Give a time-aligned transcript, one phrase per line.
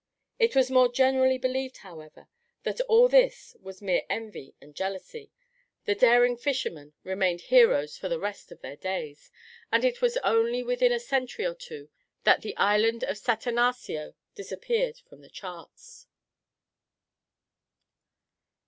[0.39, 2.27] It was more generally believed, however,
[2.63, 5.31] that all this was mere envy and jealousy;
[5.85, 9.29] the daring fishermen remained heroes for the rest of their days;
[9.71, 11.91] and it was only within a century or two
[12.23, 16.07] that the island of Satanaxio disappeared from the charts.